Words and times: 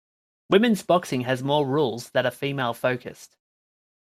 Women's 0.49 0.81
boxing 0.81 1.21
has 1.25 1.43
more 1.43 1.63
rules 1.63 2.09
that 2.09 2.25
are 2.25 2.31
female 2.31 2.73
focused. 2.73 3.37